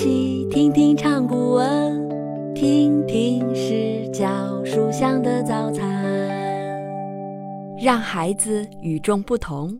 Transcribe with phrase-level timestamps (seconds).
[0.00, 5.84] 起听听唱古文，听听诗教书香的早餐，
[7.82, 9.76] 让孩子与众不同。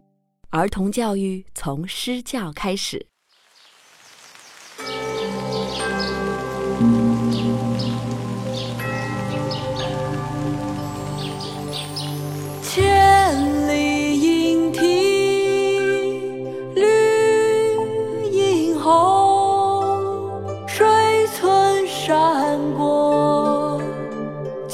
[0.50, 3.06] 儿童教育从诗教开始。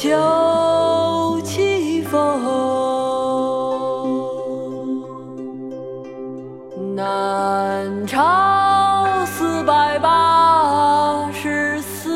[0.04, 2.20] 秋气风，
[6.94, 12.12] 南朝四百八十寺，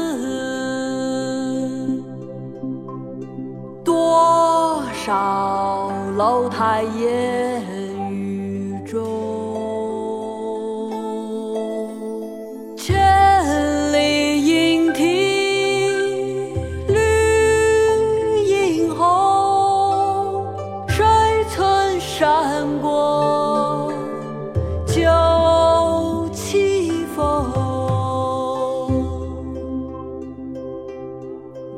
[3.83, 7.65] 多少楼台烟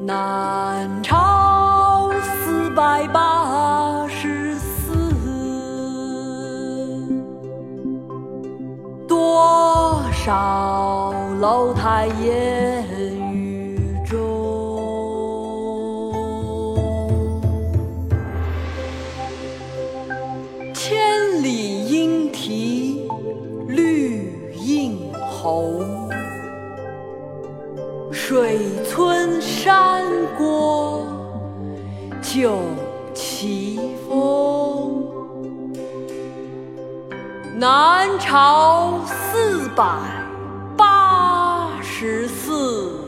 [0.03, 5.13] 南朝四百八十寺，
[9.07, 12.80] 多少楼台烟
[28.41, 30.03] 水村山。
[30.39, 31.07] 郭
[32.23, 32.59] 酒
[33.13, 35.05] 旗风，
[37.59, 39.85] 南朝四百
[40.75, 43.05] 八十寺，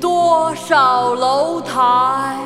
[0.00, 2.38] 多少楼台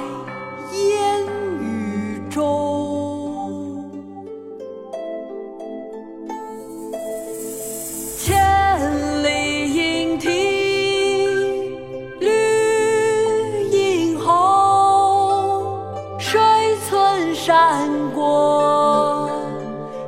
[17.34, 19.28] 山过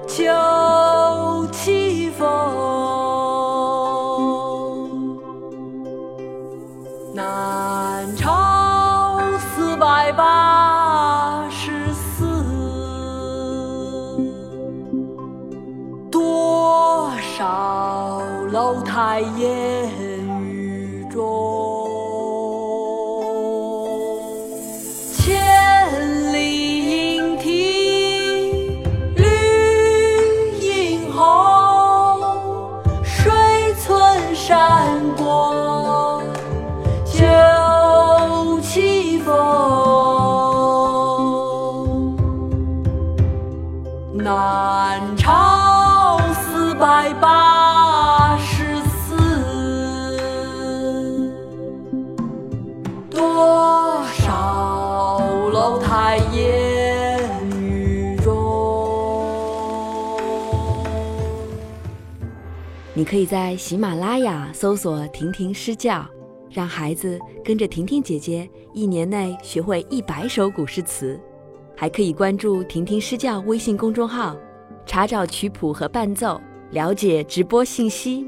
[0.07, 0.25] 秋
[1.53, 2.27] 气风，
[7.15, 12.43] 南朝四百八十寺，
[16.11, 19.91] 多少楼台烟
[20.43, 21.58] 雨中。
[44.29, 49.17] 南朝四百八十寺，
[53.09, 55.19] 多少
[55.51, 57.19] 楼台烟
[57.59, 58.35] 雨中。
[62.93, 66.05] 你可以在喜马拉雅搜索“婷婷诗教”，
[66.53, 71.19] 让孩子跟着婷婷姐姐一年内学会一百首古诗词。
[71.81, 74.37] 还可以关注“婷婷诗教”微信公众号，
[74.85, 76.41] 查找曲谱和伴奏，
[76.73, 78.27] 了解直播信息。